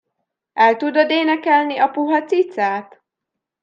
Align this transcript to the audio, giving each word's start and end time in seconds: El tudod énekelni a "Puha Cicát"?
El 0.67 0.77
tudod 0.83 1.11
énekelni 1.19 1.77
a 1.87 1.91
"Puha 1.93 2.25
Cicát"? 2.29 3.01